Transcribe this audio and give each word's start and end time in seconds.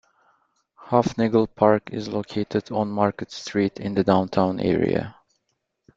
Hufnagle 0.87 1.47
Park 1.53 1.91
is 1.91 2.07
located 2.07 2.71
on 2.71 2.89
Market 2.89 3.31
Street 3.31 3.79
in 3.79 3.93
the 3.93 4.03
downtown 4.03 4.59
area. 4.59 5.15